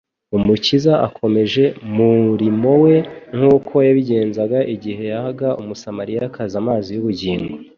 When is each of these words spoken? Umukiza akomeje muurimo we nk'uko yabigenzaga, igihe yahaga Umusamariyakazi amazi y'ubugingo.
Umukiza 0.37 0.93
akomeje 1.07 1.63
muurimo 1.95 2.71
we 2.83 2.95
nk'uko 3.35 3.73
yabigenzaga, 3.87 4.59
igihe 4.75 5.03
yahaga 5.11 5.47
Umusamariyakazi 5.61 6.55
amazi 6.61 6.89
y'ubugingo. 6.95 7.51